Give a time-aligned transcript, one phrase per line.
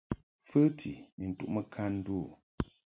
[0.47, 2.27] Fəti ni ntuʼmɨ kan ndu u.